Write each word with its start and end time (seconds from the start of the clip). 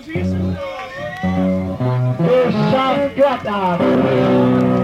Du 0.00 0.12
tjafskrattar! 2.70 3.78
Ah, 3.80 4.79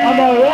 I'm 0.00 0.20
alright! 0.20 0.47